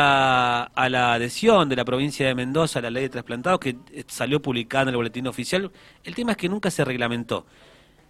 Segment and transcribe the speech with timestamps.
[0.00, 4.04] a, la adhesión de la provincia de Mendoza a la ley de trasplantados que eh,
[4.06, 5.72] salió publicada en el boletín oficial.
[6.04, 7.46] El tema es que nunca se reglamentó.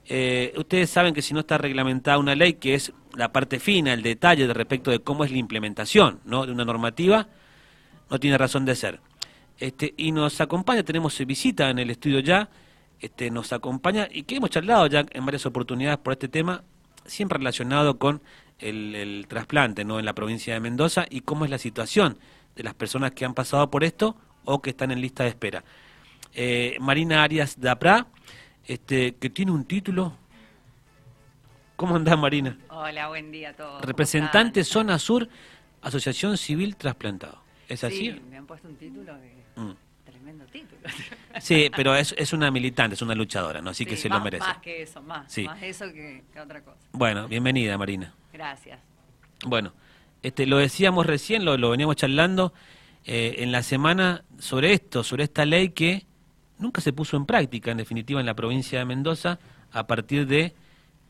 [0.05, 3.95] Eh, ustedes saben que si no está reglamentada una ley, que es la parte fina,
[3.95, 6.45] el detalle de respecto de cómo es la implementación ¿no?
[6.45, 7.29] de una normativa,
[8.11, 9.01] no tiene razón de ser.
[9.59, 12.51] Este, y nos acompaña, tenemos visita en el estudio ya,
[13.01, 16.65] este, nos acompaña y que hemos charlado ya en varias oportunidades por este tema,
[17.07, 18.21] siempre relacionado con
[18.59, 19.99] el, trasplante ¿no?
[19.99, 22.19] en la provincia de Mendoza y cómo es la situación
[22.57, 25.65] de las personas que han pasado por esto o que están en lista de espera.
[26.35, 28.07] Eh, Marina Arias Dapra,
[28.67, 30.15] este, que tiene un título.
[31.77, 32.59] ¿Cómo andás, Marina?
[32.71, 33.85] Hola, buen día a todos.
[33.85, 35.29] Representante Zona Sur,
[35.83, 37.41] Asociación Civil Trasplantado.
[37.69, 38.13] ¿Es así?
[38.13, 39.33] Sí, me han puesto un título de...
[39.57, 39.73] Mm.
[40.05, 40.81] Tremendo título.
[41.41, 43.71] Sí, pero es, es, una militante, es una luchadora, ¿no?
[43.71, 44.45] Así que se lo merece.
[44.45, 45.39] Más que eso, más.
[45.39, 46.79] Más eso que, otra cosa.
[46.93, 48.13] Bueno, bienvenida, Marina.
[48.39, 48.79] Gracias.
[49.45, 49.73] Bueno,
[50.23, 52.53] este, lo decíamos recién, lo, lo veníamos charlando
[53.05, 56.07] eh, en la semana sobre esto, sobre esta ley que
[56.57, 59.41] nunca se puso en práctica, en definitiva, en la provincia de Mendoza,
[59.73, 60.55] a partir de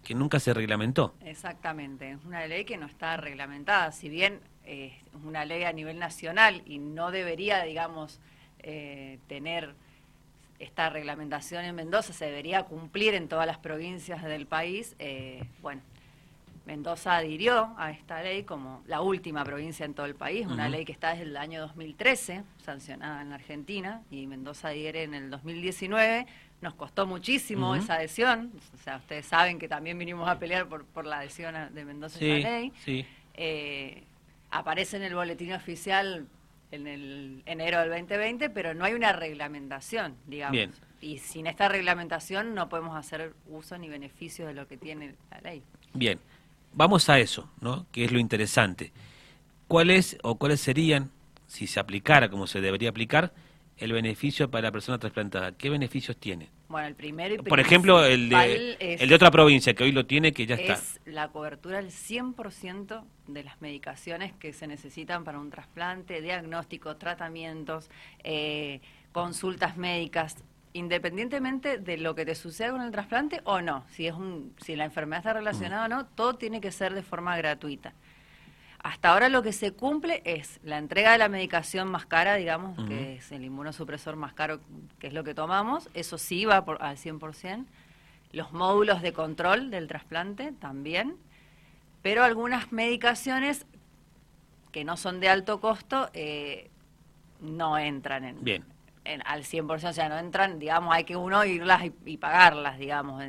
[0.02, 1.14] que nunca se reglamentó.
[1.22, 5.72] Exactamente, es una ley que no está reglamentada, si bien eh, es una ley a
[5.74, 8.20] nivel nacional y no debería, digamos,
[8.60, 9.74] eh, tener
[10.60, 15.82] esta reglamentación en Mendoza, se debería cumplir en todas las provincias del país, eh, bueno,
[16.68, 20.84] Mendoza adhirió a esta ley como la última provincia en todo el país, una ley
[20.84, 25.30] que está desde el año 2013, sancionada en la Argentina, y Mendoza adhiere en el
[25.30, 26.26] 2019.
[26.60, 30.84] Nos costó muchísimo esa adhesión, o sea, ustedes saben que también vinimos a pelear por,
[30.84, 32.72] por la adhesión de Mendoza a la ley.
[32.84, 33.06] Sí.
[33.32, 34.04] Eh,
[34.50, 36.26] aparece en el boletín oficial
[36.70, 40.68] en el enero del 2020, pero no hay una reglamentación, digamos.
[41.00, 45.40] Y sin esta reglamentación no podemos hacer uso ni beneficio de lo que tiene la
[45.40, 45.62] ley.
[45.94, 46.18] Bien
[46.72, 47.86] vamos a eso, ¿no?
[47.92, 48.92] Que es lo interesante.
[49.66, 51.10] ¿Cuáles o cuáles serían,
[51.46, 53.32] si se aplicara como se debería aplicar,
[53.76, 55.52] el beneficio para la persona trasplantada?
[55.52, 56.48] ¿Qué beneficios tiene?
[56.68, 60.04] Bueno, el primero y Por ejemplo, el de, el de otra provincia que hoy lo
[60.06, 60.74] tiene, que ya está.
[60.74, 66.98] Es la cobertura del 100% de las medicaciones que se necesitan para un trasplante, diagnósticos,
[66.98, 67.90] tratamientos,
[68.22, 68.80] eh,
[69.12, 70.36] consultas médicas,
[70.72, 74.76] independientemente de lo que te suceda con el trasplante o no, si es un, si
[74.76, 77.92] la enfermedad está relacionada o no, todo tiene que ser de forma gratuita.
[78.80, 82.78] Hasta ahora lo que se cumple es la entrega de la medicación más cara, digamos,
[82.86, 84.60] que es el inmunosupresor más caro,
[85.00, 87.66] que es lo que tomamos, eso sí va por, al 100%.
[88.30, 91.16] Los módulos de control del trasplante también,
[92.02, 93.66] pero algunas medicaciones
[94.70, 96.70] que no son de alto costo eh,
[97.40, 98.77] no entran en, Bien
[99.24, 103.22] al 100%, o sea, no entran, digamos, hay que uno irlas y, pagarlas, digamos,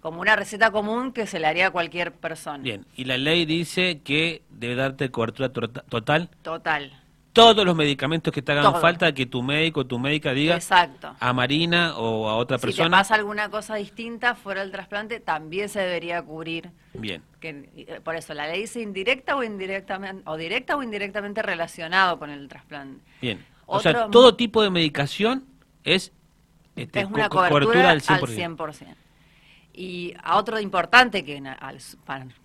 [0.00, 2.62] como una receta común que se le haría a cualquier persona.
[2.62, 6.30] Bien, y la ley dice que debe darte cobertura total.
[6.42, 7.00] Total.
[7.32, 11.14] Todos los medicamentos que te hagan falta, que tu médico o tu médica diga Exacto.
[11.20, 12.88] a Marina o a otra persona.
[12.88, 16.70] Si pasa alguna cosa distinta fuera del trasplante, también se debería cubrir.
[16.92, 17.22] Bien.
[17.38, 22.18] Que, eh, por eso la ley dice indirecta o indirectamente, o directa o indirectamente relacionado
[22.18, 23.00] con el trasplante.
[23.22, 23.44] Bien.
[23.70, 25.44] O sea, todo tipo de medicación
[25.84, 26.12] es,
[26.76, 28.94] este, es una cobertura, al 100%.
[29.72, 31.40] Y a otro importante que,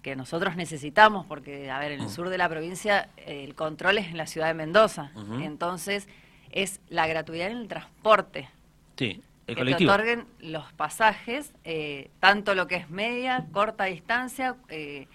[0.03, 2.09] que nosotros necesitamos, porque, a ver, en el mm.
[2.11, 5.11] sur de la provincia el control es en la ciudad de Mendoza.
[5.41, 6.07] Entonces,
[6.51, 8.49] es la gratuidad en el transporte.
[8.95, 14.55] Sí, el que te otorguen los pasajes, eh, tanto lo que es media, corta distancia,
[14.69, 15.07] eh,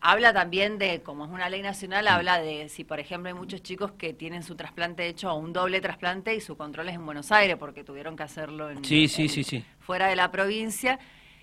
[0.00, 2.08] Habla también de, como es una ley nacional, mm.
[2.08, 5.80] habla de si, por ejemplo, hay muchos chicos que tienen su trasplante hecho un doble
[5.80, 9.28] trasplante y su control es en Buenos Aires porque tuvieron que hacerlo en, sí, sí,
[9.28, 9.64] sí, sí.
[9.80, 10.98] fuera de la provincia.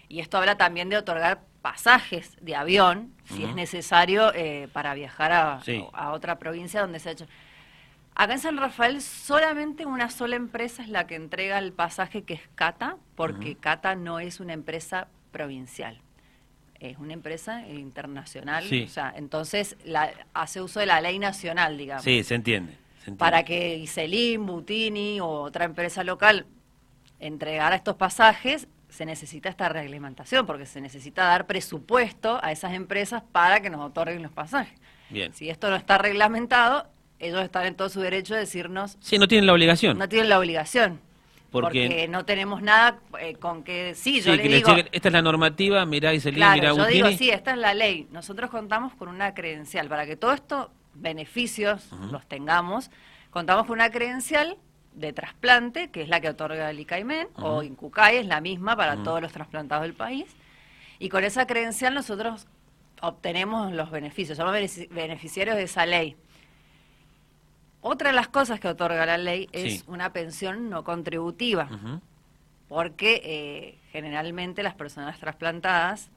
[0.07, 5.31] Y esto habla también de otorgar pasajes de avión, si es necesario, eh, para viajar
[5.31, 5.61] a,
[5.93, 7.25] a, otra provincia donde se ha hecho.
[8.13, 12.35] Acá en San Rafael solamente una sola empresa es la que entrega el pasaje, que
[12.35, 16.04] es Cata, porque Cata no es una empresa provincial
[16.79, 22.03] es una empresa internacional, o sea, entonces la, hace uso de la ley nacional, digamos.
[22.03, 22.77] Sí, se entiende.
[23.17, 26.45] Para que Iselin, Butini o otra empresa local
[27.19, 33.23] entregara estos pasajes, se necesita esta reglamentación, porque se necesita dar presupuesto a esas empresas
[33.31, 34.77] para que nos otorguen los pasajes.
[35.09, 35.33] Bien.
[35.33, 36.87] Si esto no está reglamentado,
[37.19, 38.97] ellos están en todo su derecho de decirnos...
[39.01, 39.97] Sí, no tienen la obligación.
[39.97, 40.99] No tienen la obligación.
[41.51, 45.85] Porque, no tenemos nada eh, con que sí, yo le digo, esta es la normativa,
[45.85, 48.07] mirá y claro, mirá yo digo, sí, esta es la ley.
[48.11, 52.91] Nosotros contamos con una credencial para que todos estos beneficios los tengamos.
[53.29, 54.57] Contamos con una credencial
[54.93, 59.03] de trasplante, que es la que otorga el ICAIMEN, o INCUCAI, es la misma para
[59.03, 60.25] todos los trasplantados del país.
[60.99, 62.47] Y con esa credencial nosotros
[63.01, 64.53] obtenemos los beneficios, somos
[64.89, 66.15] beneficiarios de esa ley.
[67.87, 69.83] Otra de las cosas que otorga la ley es Sí.
[69.85, 71.69] una pensión no contributiva,
[72.67, 76.09] porque eh, generalmente las personas trasplantadas,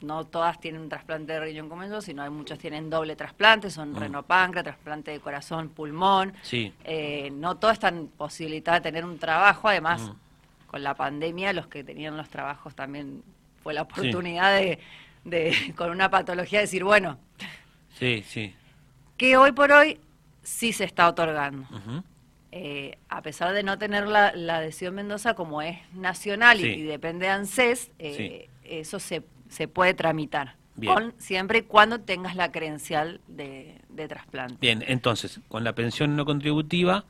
[0.00, 3.70] no todas tienen un trasplante de riñón como yo, sino hay muchos tienen doble trasplante,
[3.70, 3.96] son Mm.
[3.98, 6.34] renopáncreas, trasplante de corazón, pulmón.
[6.42, 6.74] Sí.
[6.82, 10.66] Eh, no todas están posibilitadas de tener un trabajo, además Mm.
[10.66, 13.22] con la pandemia los que tenían los trabajos también
[13.62, 14.80] fue la oportunidad de,
[15.24, 17.16] de, con una patología, decir, bueno,
[17.96, 18.56] Sí, sí.
[19.16, 20.00] que hoy por hoy
[20.46, 21.66] sí se está otorgando.
[22.52, 26.68] Eh, a pesar de no tener la, la adhesión Mendoza como es nacional y- Sí.
[26.68, 30.54] y, depende de ANSES, eh, eso se, se puede tramitar.
[30.84, 34.58] Con, siempre y cuando tengas la credencial de, de trasplante.
[34.60, 37.04] Bien, entonces, con la pensión no contributiva,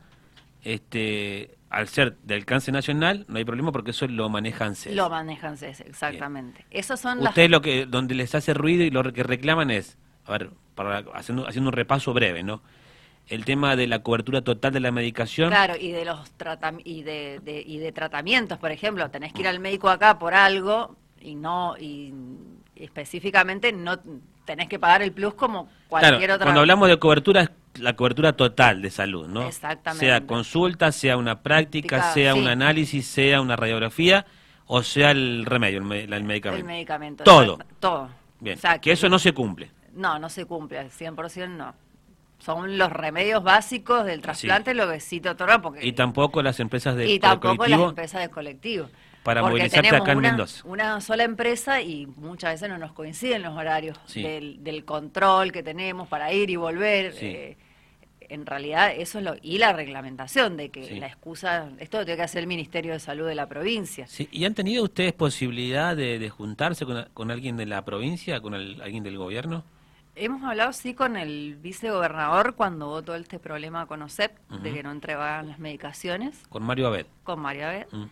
[0.63, 4.95] este, al ser de alcance nacional, no hay problema porque eso lo manejan CES.
[4.95, 6.65] Lo manejan ANSES, exactamente.
[6.71, 9.97] Esas son las Ustedes lo que, donde les hace ruido y lo que reclaman es,
[10.25, 12.61] a ver, para, haciendo, haciendo un repaso breve, ¿no?
[13.27, 15.49] El tema de la cobertura total de la medicación.
[15.49, 16.19] Claro, y de los
[16.85, 20.33] y de, de- y de tratamientos, por ejemplo, tenés que ir al médico acá por
[20.33, 22.13] algo y no y
[22.75, 23.99] específicamente no
[24.45, 26.45] tenés que pagar el plus como cualquier Claro, otra.
[26.45, 27.49] cuando hablamos de cobertura, es
[27.81, 29.45] la cobertura total de salud, ¿no?
[29.47, 30.05] Exactamente.
[30.05, 32.39] Sea consulta, sea una práctica, sea sí.
[32.39, 34.25] un análisis, sea una radiografía
[34.67, 36.59] o sea el remedio, el, me- el medicamento.
[36.61, 37.23] el medicamento.
[37.23, 37.53] Todo.
[37.53, 38.09] exacto, todo.
[38.39, 38.81] Bien, Exacto.
[38.81, 39.71] que eso no se cumple.
[39.93, 41.73] No, no se cumple al 100% no.
[42.39, 47.07] Son los remedios básicos del trasplante lo que otorgan porque Y tampoco las empresas de,
[47.09, 48.89] y tampoco las empresas de colectivo.
[49.23, 50.61] Para Porque movilizarte acá en una, Mendoza.
[50.65, 54.21] Una sola empresa y muchas veces no nos coinciden los horarios Sí.
[54.23, 57.11] del, del control que tenemos para ir y volver.
[57.13, 57.25] Sí.
[57.25, 57.57] eh,
[58.29, 59.35] en realidad eso es lo...
[59.41, 60.99] Y la reglamentación de que Sí.
[60.99, 61.69] la excusa...
[61.79, 64.05] Esto lo tiene que hacer el Ministerio de Salud de la provincia.
[64.07, 68.39] Sí, ¿Y han tenido ustedes posibilidad de, de juntarse con, con alguien de la provincia,
[68.41, 69.63] con el- alguien del gobierno?
[70.19, 74.73] Hemos hablado, sí, con el vicegobernador cuando hubo todo este problema con OSEP, de Ujú.
[74.75, 77.05] que no entregaban las medicaciones, Con Mario Abed.
[77.23, 77.87] con María B.
[77.91, 78.05] Mm,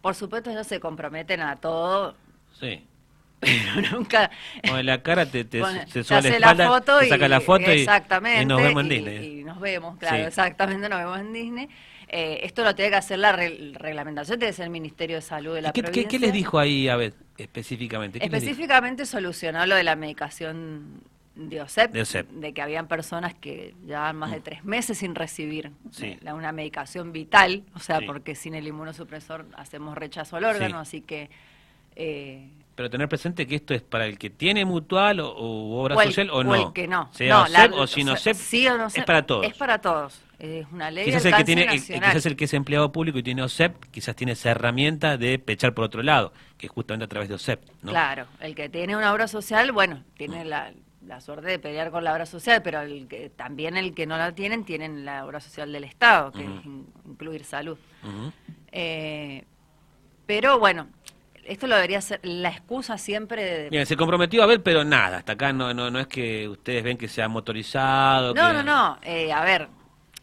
[0.00, 2.14] Por supuesto, ellos se comprometen a todo,
[2.58, 2.84] Sí.
[3.40, 3.50] pero
[3.92, 4.30] nunca...
[4.68, 7.40] Con la cara te, te, Pone- se sube la espalda, foto te y, saca la
[7.40, 9.40] foto y, exactamente, y nos vemos en y- Disney.
[9.40, 10.22] y nos vemos, claro, Sí.
[10.22, 11.68] exactamente, nos vemos en Disney.
[12.10, 15.22] Eh, esto lo tiene que hacer la re- reglamentación, tiene que ser el Ministerio de
[15.22, 16.08] Salud de la ¿Y qué, provincia.
[16.08, 18.18] qué les dijo ahí Abed específicamente?
[18.18, 18.50] ¿Qué les dijo?
[18.50, 21.02] Específicamente solucionó lo de la medicación
[21.38, 22.28] de OSEP, De OSEP.
[22.30, 26.18] de que habían personas que llevaban más de tres meses sin recibir Sí.
[26.20, 28.06] la- una medicación vital, o sea, Sí.
[28.06, 30.88] porque sin el inmunosupresor hacemos rechazo al órgano, Sí.
[30.98, 31.30] así que...
[31.96, 35.96] eh, Pero tener presente que esto es para el que tiene mutual o, o obra
[35.96, 36.54] o el- social o o no.
[36.54, 37.08] el que no.
[37.12, 39.44] Sea No, OSEP la- o sin OSEP, sí o no es sé, para todos.
[39.46, 40.20] Es para todos.
[40.38, 42.10] Es una ley Quizás de el que tiene, el- nacional.
[42.10, 45.74] quizás el que es empleado público y tiene OSEP, quizás tiene esa herramienta de pechar
[45.74, 47.60] por otro lado, que es justamente a través de OSEP.
[47.82, 47.90] ¿no?
[47.90, 50.70] Claro, el que tiene una obra social, bueno, tiene la,
[51.08, 54.16] la suerte de pelear con la obra social, pero el que, también el que no
[54.18, 57.78] la tienen, tienen la obra social del Estado, que es in- incluir salud.
[58.72, 59.44] Eh,
[60.26, 60.88] pero bueno,
[61.44, 63.70] esto lo debería ser la excusa siempre de...
[63.70, 66.82] Bien, se comprometió a ver, pero nada, hasta acá no, no, no es que ustedes
[66.84, 68.34] ven que sea motorizado.
[68.34, 68.98] No, que- no, no.
[69.02, 69.68] eh, a ver,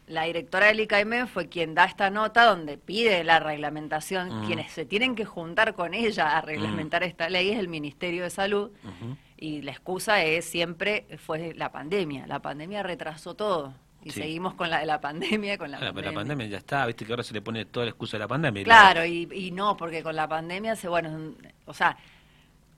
[0.06, 4.46] la directora del ICAIME fue quien da esta nota donde pide la reglamentación.
[4.46, 8.30] Quienes se tienen que juntar con ella a reglamentar esta ley es el Ministerio de
[8.30, 8.70] Salud.
[8.84, 9.16] Ujú.
[9.38, 12.26] Y la excusa es siempre fue la pandemia.
[12.26, 13.74] La pandemia retrasó todo.
[14.02, 14.20] Y Sí.
[14.20, 16.10] seguimos con la de la pandemia, con la Claro, pero pandemia.
[16.12, 18.28] la pandemia ya está, viste que ahora se le pone toda la excusa de la
[18.28, 18.62] pandemia.
[18.62, 21.34] y Claro, y, y no, porque con la pandemia se, bueno,
[21.66, 21.96] o sea,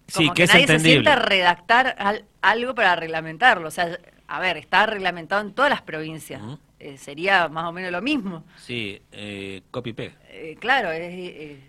[0.07, 1.11] Sí, como que es nadie se entendible.
[1.11, 3.69] sienta a redactar al- algo para reglamentarlo.
[3.69, 6.41] O sea, a ver, está reglamentado en todas las provincias.
[6.81, 8.45] Eh, sería más o menos lo mismo.
[8.57, 10.15] Sí, eh, copy pega.
[10.29, 11.13] Eh, claro, es,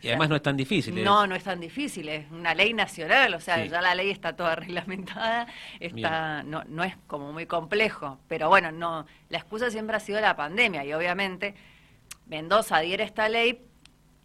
[0.04, 1.04] Y además no es tan difícil.
[1.04, 3.70] no, no es tan difícil, es una ley nacional, o sea, Sí.
[3.70, 5.48] ya la ley está toda reglamentada,
[5.80, 10.22] está, no, no es como muy complejo, pero bueno, no, la excusa siempre ha sido
[10.22, 11.56] la pandemia y obviamente
[12.28, 13.64] Mendoza adhiere a esta ley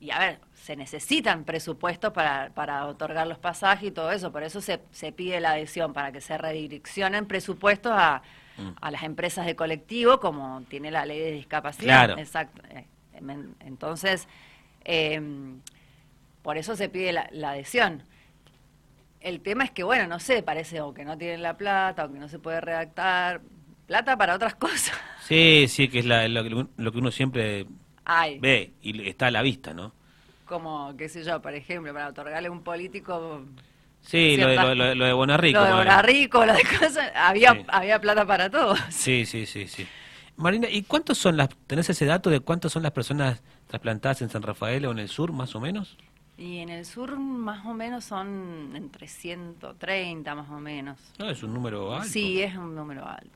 [0.01, 4.43] y a ver, se necesitan presupuestos para, para otorgar los pasajes y todo eso, por
[4.43, 8.21] eso se, se pide la adhesión, para que se redireccionen presupuestos a,
[8.57, 8.69] Mm.
[8.81, 12.05] a las empresas de colectivo, como tiene la ley de discapacidad.
[12.07, 12.19] Claro.
[12.21, 12.63] Exacto.
[12.71, 12.87] Eh,
[13.61, 14.29] Entonces,
[14.85, 15.21] eh,
[16.43, 18.03] por eso se pide la, la adhesión.
[19.21, 22.13] El tema es que, bueno, no sé, parece o que no tienen la plata o
[22.13, 23.41] que no se puede redactar.
[23.87, 24.95] Plata para otras cosas.
[25.23, 27.67] Sí, sí, que es la- lo, que- lo que uno siempre
[28.05, 29.93] Ay, ve y está a la vista, ¿no?
[30.45, 33.47] como, qué sé yo, por ejemplo, para otorgarle a un político
[34.07, 35.59] Sí, lo de, lo, lo- lo de Bonarrico.
[35.59, 35.73] lo de.
[35.73, 37.65] Bonarrico, lo de cosas, había, Sí.
[37.69, 38.79] había plata para todos.
[38.91, 39.87] Sí, sí, sí, sí.
[40.37, 44.29] Marina, ¿y cuántos son las, tenés ese dato de cuántas son las personas trasplantadas en
[44.31, 45.97] San Rafael o en el sur, más o menos?
[46.37, 50.99] Y en el sur más o menos son entre 130 más o menos.
[51.19, 52.09] No, es un número alto.
[52.09, 53.31] Sí, es un número alto.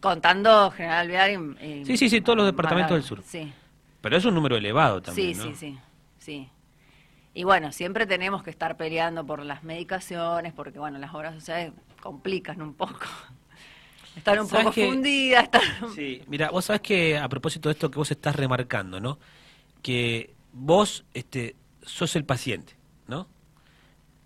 [0.00, 1.30] Contando General Alvear
[1.62, 3.22] y, Sí, sí, sí, todos los departamentos del sur.
[3.24, 3.52] Sí.
[4.00, 5.44] Pero es un número elevado también, Sí, ¿no?
[5.46, 5.78] sí, sí,
[6.18, 6.48] sí.
[7.36, 11.72] Y bueno, siempre tenemos que estar peleando por las medicaciones, porque bueno, las obras sociales
[12.00, 13.00] complican un poco.
[14.16, 14.86] Están un ¿Sabes poco qué?
[14.86, 15.60] fundidas, están...
[15.84, 19.18] Sí, mira, vos sabés que a propósito de esto que vos estás remarcando, ¿no?
[19.82, 22.74] Que vos este, sos el paciente,
[23.08, 23.28] ¿no?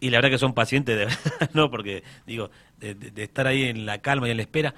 [0.00, 1.70] Y la verdad que son pacientes de verdad, ¿no?
[1.70, 4.74] Porque, digo, de, de- de estar ahí en la calma y en la espera.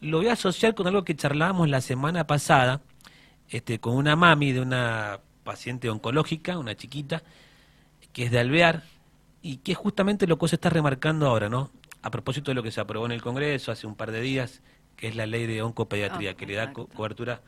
[0.00, 2.82] Lo voy a asociar con algo que charlábamos la semana pasada,
[3.50, 7.22] este, con una mami de una paciente oncológica, una chiquita,
[8.12, 8.82] que es de Alvear,
[9.42, 11.70] y que es justamente lo que vos estás remarcando ahora, ¿no?
[12.02, 14.62] A propósito de lo que se aprobó en el Congreso hace un par de días,
[14.96, 17.42] que es la ley de oncopediatría, Ah, que le da co- cobertura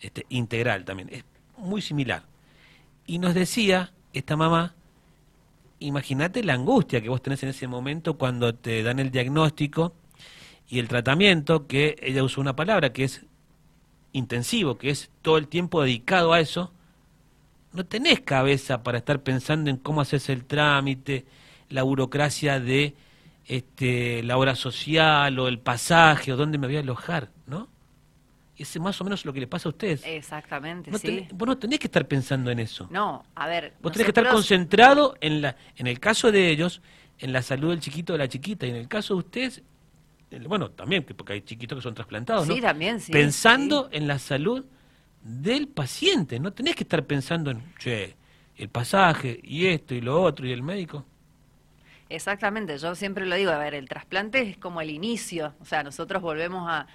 [0.00, 1.08] este, integral también.
[1.10, 1.24] Es
[1.56, 2.22] muy similar.
[3.06, 4.74] Y nos decía esta mamá,
[5.80, 9.94] imagínate la angustia que vos tenés en ese momento cuando te dan el diagnóstico
[10.68, 13.24] y el tratamiento, que ella usó una palabra que es
[14.12, 16.72] intensivo, que es todo el tiempo dedicado a eso,
[17.72, 21.26] no tenés cabeza para estar pensando en cómo haces el trámite,
[21.68, 22.94] la burocracia de
[23.46, 27.68] este, la obra social o el pasaje o dónde me voy a alojar, ¿no?
[28.56, 30.02] Y ese es más o menos lo que le pasa a ustedes.
[30.04, 31.06] Exactamente, No sí.
[31.08, 32.88] tenés- vos no tenés que estar pensando en eso.
[32.90, 33.74] No, a ver...
[33.80, 36.82] Vos tenés que estar concentrado en la, en el caso de ellos,
[37.20, 39.62] en la salud del chiquito o de la chiquita, y en el caso de ustedes,
[40.30, 42.54] el- bueno, también, que- porque hay chiquitos que son trasplantados, ¿no?
[42.54, 44.64] Sí, también, sí, Pensando en la salud
[45.22, 48.16] del paciente, no tenés que estar pensando en, che,
[48.56, 51.06] el pasaje, y esto, y lo otro, y el médico.
[52.08, 55.82] Exactamente, yo siempre lo digo, a ver, el trasplante es como el inicio, o sea,
[55.82, 56.86] nosotros volvemos a,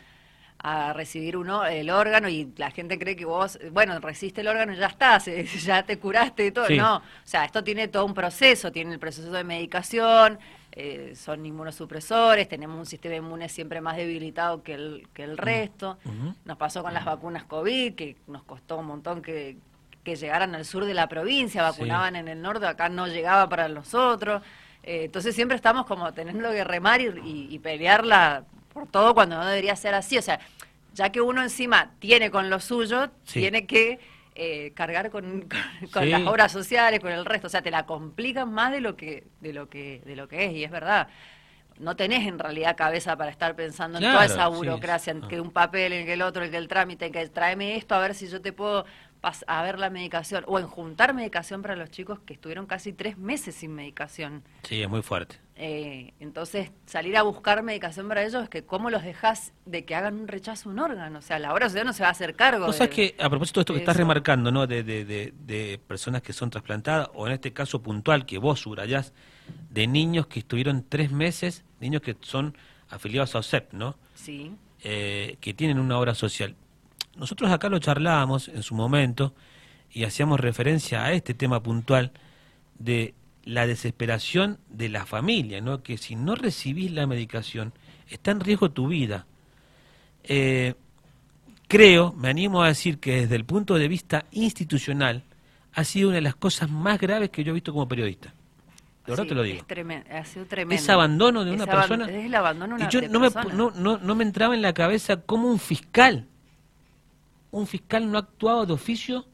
[0.59, 4.73] a recibir uno, el órgano y la gente cree que vos, bueno, recibiste el órgano
[4.73, 6.73] y ya está, se- ya te curaste y todo, Sí.
[6.73, 10.39] no, o sea, esto tiene todo un proceso, tiene el proceso de medicación,
[10.75, 15.97] eh, son inmunosupresores, tenemos un sistema inmune siempre más debilitado que el, que el resto,
[16.45, 19.57] nos pasó con las vacunas COVID, que nos costó un montón que,
[20.03, 21.71] que llegaran al sur de la provincia, Sí.
[21.79, 24.41] vacunaban en el norte, acá no llegaba para nosotros.
[24.81, 29.37] Eh, entonces siempre estamos como teniendo que remar y, y- y pelearla por todo cuando
[29.37, 30.17] no debería ser así.
[30.17, 30.39] O sea,
[30.93, 33.39] ya que uno encima tiene con lo suyo, Sí.
[33.41, 33.99] tiene que
[34.35, 35.41] eh, cargar con,
[35.81, 36.09] con- con Sí.
[36.09, 37.47] las obras sociales, con el resto.
[37.47, 40.45] O sea, te la complican más de lo que, de lo que, de lo que
[40.45, 41.07] es, y es verdad.
[41.79, 45.27] No tenés en realidad cabeza para estar pensando en toda esa sí, burocracia, en ah.
[45.27, 47.95] que un papel, en que el otro, en que el trámite, en que tráeme esto
[47.95, 48.85] a ver si yo te puedo
[49.47, 53.17] a ver la medicación, o en juntar medicación para los chicos que estuvieron casi tres
[53.17, 54.43] meses sin medicación.
[54.63, 55.37] Sí, es muy fuerte.
[55.55, 59.93] Eh, entonces, salir a buscar medicación para ellos es que cómo los dejas de que
[59.93, 61.19] hagan un rechazo a un órgano.
[61.19, 62.65] O sea, la obra social no se va a hacer cargo.
[62.71, 64.65] De- que, a propósito de esto que estás remarcando, ¿no?
[64.65, 68.61] De, de, de, de personas que son trasplantadas, o en este caso puntual que vos
[68.61, 69.13] subrayás,
[69.69, 72.57] de niños que estuvieron tres meses, niños que son
[72.89, 73.95] afiliados a OSEP, ¿no?
[74.15, 74.55] Sí,
[74.85, 76.55] Eh, que tienen una obra social.
[77.15, 79.33] Nosotros acá lo charlábamos en su momento
[79.91, 82.11] y hacíamos referencia a este tema puntual
[82.79, 83.13] de
[83.45, 85.83] la desesperación de la familia, ¿no?
[85.83, 87.73] Que si no recibís la medicación,
[88.09, 89.25] está en riesgo tu vida.
[90.23, 90.75] Eh,
[91.67, 95.23] creo, me animo a decir que desde el punto de vista institucional
[95.73, 98.29] ha sido una de las cosas más graves que yo he visto como periodista.
[99.05, 99.65] De verdad Sí, te lo digo.
[99.67, 100.81] es ha sido tremendo.
[100.81, 102.05] Ese abandono de una persona.
[102.09, 103.53] Es el abandono y una- yo de no me, persona.
[103.55, 106.27] no, no, no me entraba en la cabeza cómo un fiscal,
[107.51, 109.25] un fiscal no actuaba de oficio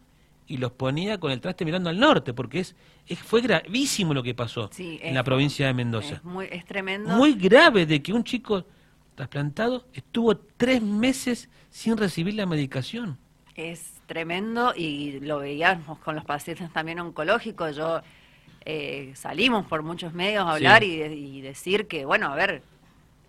[0.49, 2.75] y los ponía con el traste mirando al norte, porque es,
[3.07, 6.15] es fue gravísimo lo que pasó Sí, en es- la provincia de Mendoza.
[6.15, 7.15] Es, muy, es tremendo.
[7.15, 8.65] Muy grave de que un chico
[9.15, 13.17] trasplantado estuvo tres meses sin recibir la medicación.
[13.55, 17.75] Es tremendo y lo veíamos con los pacientes también oncológicos.
[17.75, 18.01] Yo
[18.65, 20.89] eh, salimos por muchos medios a hablar Sí.
[20.93, 22.61] y, de- y decir que, bueno, a ver,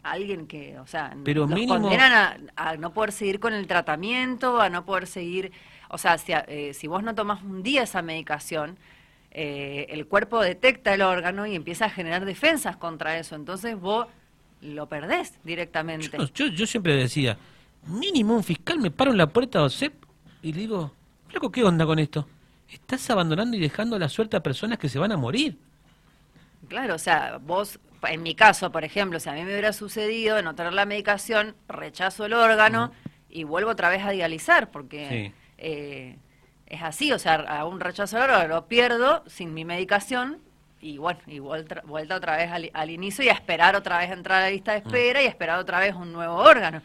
[0.03, 2.13] alguien que, o sea, Pero los mínimo- condenan
[2.57, 5.53] a, a no poder seguir con el tratamiento, a no poder seguir,
[5.91, 8.79] o sea, si, eh, si vos no tomás un día esa medicación,
[9.33, 13.35] eh, el cuerpo detecta el órgano y empieza a generar defensas contra eso.
[13.35, 14.07] Entonces vos
[14.61, 16.17] lo perdés directamente.
[16.35, 17.37] Yo, yo siempre decía,
[17.87, 19.95] mínimo un fiscal me paro en la puerta de OSEP
[20.43, 20.93] y le digo,
[21.29, 22.27] flaco, ¿qué onda con esto?
[22.69, 25.59] Estás abandonando y dejando la suerte a personas que se van a morir.
[26.69, 30.37] Claro, o sea, vos, en mi caso, por ejemplo, si a mí me hubiera sucedido
[30.37, 32.93] de no tener la medicación, rechazo el órgano
[33.29, 35.40] y vuelvo otra vez a dializar, porque Sí.
[35.61, 36.17] Eh,
[36.67, 40.39] es así, o sea, a un rechazo lo pierdo sin mi medicación
[40.81, 44.11] y bueno, y vuelta, vuelta otra vez al, al inicio y a esperar otra vez
[44.11, 46.81] a entrar a la lista de espera y a esperar otra vez un nuevo órgano.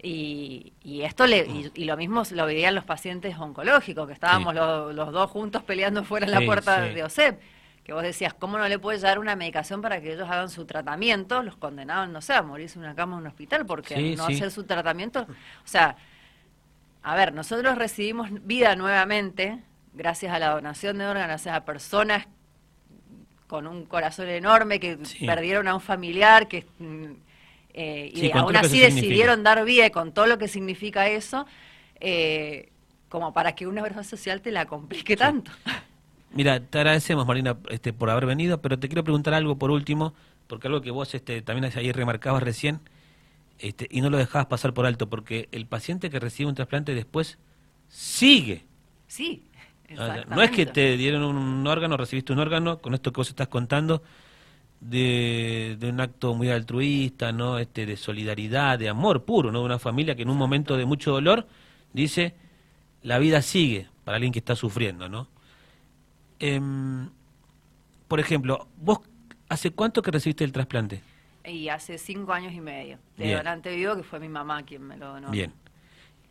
[0.00, 4.54] Y, y esto le, y, y lo mismo lo veían los pacientes oncológicos, que estábamos
[4.54, 4.58] Sí.
[4.60, 6.94] los, los dos juntos peleando fuera en la Sí, puerta sí.
[6.94, 7.40] de OSEP
[7.84, 10.66] que vos decías, ¿cómo no le puedes dar una medicación para que ellos hagan su
[10.66, 11.42] tratamiento?
[11.42, 14.50] Los condenaban, no sé, a morirse en una cama en un hospital porque no hacer
[14.50, 15.22] su tratamiento.
[15.22, 15.96] O sea,
[17.02, 19.62] a ver, nosotros recibimos vida nuevamente
[19.94, 22.26] gracias a la donación de órganos, gracias a personas
[23.46, 27.12] con un corazón enorme que perdieron a un familiar que mm,
[27.80, 31.46] eh, y aún así decidieron dar vida y con todo lo que significa eso,
[32.00, 32.70] eh,
[33.08, 35.52] como para que una obra social te la complique tanto.
[36.32, 40.12] Mira, te agradecemos, Marina, este, por haber venido, pero te quiero preguntar algo por último,
[40.46, 42.80] porque algo que vos este, también ahí remarcabas recién,
[43.58, 46.94] este, y no lo dejabas pasar por alto, porque el paciente que recibe un trasplante
[46.94, 47.38] después
[47.88, 48.64] sigue.
[49.06, 49.48] Sí,
[50.28, 53.48] no es que te dieron un órgano, recibiste un órgano, con esto que vos estás
[53.48, 54.02] contando,
[54.80, 57.58] de, de, un acto muy altruista, ¿no?
[57.58, 59.60] Este, de solidaridad, de amor puro, ¿no?
[59.60, 61.48] De una familia que en un momento de mucho dolor
[61.92, 62.34] dice,
[63.02, 65.26] la vida sigue para alguien que está sufriendo, ¿no?
[66.38, 67.08] Em,
[68.06, 69.00] por ejemplo, ¿vos
[69.48, 71.00] hace cuánto que recibiste el trasplante?
[71.48, 72.98] Y hace cinco años y medio.
[73.16, 75.30] De donante vivo, que fue mi mamá quien me lo donó.
[75.30, 75.52] Bien.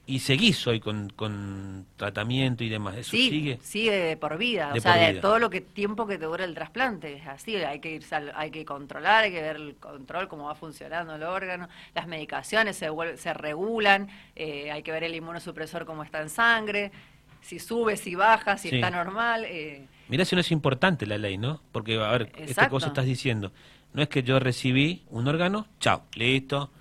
[0.09, 2.95] ¿Y seguís hoy con, con tratamiento y demás?
[2.95, 3.59] ¿Eso sí, sigue?
[3.61, 4.71] Sigue por vida.
[4.73, 7.15] o sea, de todo lo que tiempo que te dura el trasplante.
[7.15, 10.55] Es así, hay que, ir, hay que controlar, hay que ver el control, cómo va
[10.55, 11.67] funcionando el órgano.
[11.93, 14.07] Las medicaciones se, se regulan,
[14.37, 16.93] eh, hay que ver el inmunosupresor cómo está en sangre,
[17.41, 19.43] si sube, si baja, si está normal.
[19.45, 21.61] Eh, Mirá si no es importante la ley, ¿no?
[21.73, 23.51] Porque, a ver, esta cosa estás diciendo.
[23.93, 26.71] No es que yo recibí un órgano, chao, listo.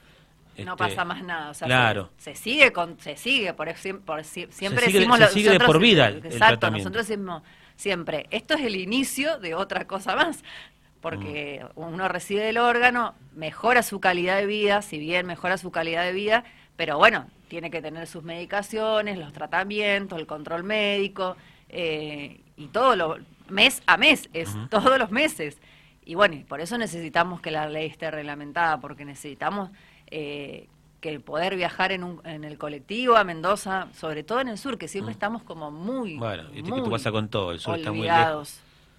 [0.58, 1.50] No este, pasa más nada.
[1.50, 2.10] O sea, claro.
[2.18, 3.68] Se, sigue, con, se sigue, por,
[4.04, 5.18] por siempre se decimos...
[5.18, 7.42] Se sigue de por vida el, Exacto, nosotros decimos
[7.76, 10.42] siempre, esto es el inicio de otra cosa más.
[11.00, 11.80] Porque mm.
[11.80, 16.12] uno recibe el órgano, mejora su calidad de vida, si bien mejora su calidad de
[16.12, 16.44] vida,
[16.76, 21.36] pero bueno, tiene que tener sus medicaciones, los tratamientos, el control médico,
[21.68, 25.58] eh, y todo lo mes a mes, es todos los meses.
[26.06, 29.70] Y bueno, por eso necesitamos que la ley esté reglamentada, porque necesitamos
[30.06, 30.68] eh,
[31.00, 34.78] que poder viajar en, un, en el colectivo a Mendoza, sobre todo en el sur,
[34.78, 36.16] que siempre estamos como muy...
[36.16, 38.08] Bueno, y muy tú pasa con todo, el sur está muy.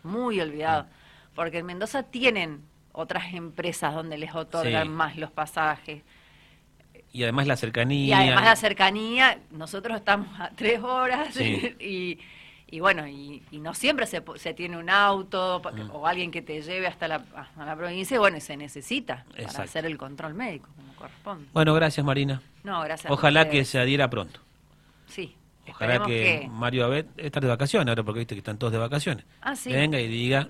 [0.04, 0.86] Muy olvidados.
[1.34, 6.04] Porque en Mendoza tienen otras empresas donde les otorgan más los pasajes.
[7.14, 8.08] Y además la cercanía.
[8.08, 11.40] Y además la cercanía, nosotros estamos a tres horas
[11.80, 12.20] y
[12.70, 15.92] y bueno, y, no siempre se, se, tiene un auto mm.
[15.96, 17.24] o alguien que te lleve hasta la,
[17.76, 21.48] provincia, bueno, y se necesita para hacer el control médico como corresponde.
[21.54, 22.42] Bueno, gracias Marina.
[22.64, 23.12] No, gracias.
[23.12, 24.42] Ojalá que se adhiera pronto.
[25.08, 25.36] Sí.
[25.70, 29.26] Ojalá que, Mario Abed estar de vacaciones ahora porque viste que están todos de vacaciones.
[29.42, 29.72] Ah, sí.
[29.72, 30.50] Venga y diga,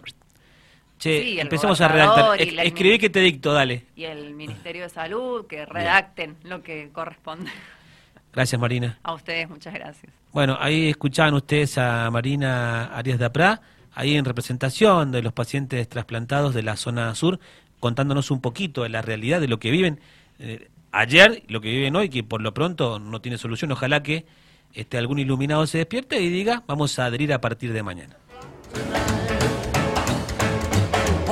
[0.98, 2.42] che, empecemos a redactar.
[2.42, 3.86] escribí que te dicto, dale.
[3.96, 7.52] Y el Ministerio de Salud que redacten lo que corresponde.
[8.38, 9.00] Gracias, Marina.
[9.02, 10.14] A ustedes, muchas gracias.
[10.32, 13.62] Bueno, ahí escuchaban ustedes a Marina Arias Dapra,
[13.96, 17.40] ahí en representación de los pacientes trasplantados de la zona sur,
[17.80, 20.00] contándonos un poquito de la realidad de lo que viven
[20.38, 23.72] eh, ayer, lo que viven hoy, que por lo pronto no tiene solución.
[23.72, 24.28] Ojalá que
[24.76, 28.18] este, algún iluminado se despierte y diga, vamos a adherir a partir de mañana.